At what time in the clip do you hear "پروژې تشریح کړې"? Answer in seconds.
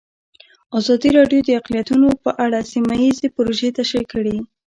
3.35-4.35